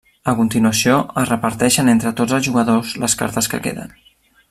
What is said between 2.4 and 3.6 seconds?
jugadors les cartes